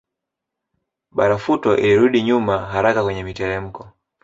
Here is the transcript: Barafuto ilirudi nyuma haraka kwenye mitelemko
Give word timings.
Barafuto 1.15 1.77
ilirudi 1.77 2.21
nyuma 2.23 2.57
haraka 2.71 3.03
kwenye 3.03 3.23
mitelemko 3.23 3.89